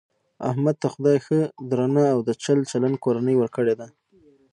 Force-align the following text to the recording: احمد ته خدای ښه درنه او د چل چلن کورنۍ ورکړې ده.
احمد 0.49 0.75
ته 0.81 0.87
خدای 0.93 1.17
ښه 1.25 1.39
درنه 1.69 2.03
او 2.13 2.19
د 2.27 2.29
چل 2.43 2.59
چلن 2.71 2.93
کورنۍ 3.03 3.35
ورکړې 3.37 3.75
ده. 3.79 3.87